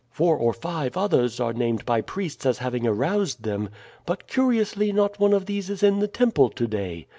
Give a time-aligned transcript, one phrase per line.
[0.09, 3.69] Four or five others are named by priests as having aroused them;
[4.07, 7.05] but curiously not one of these is in the temple to day.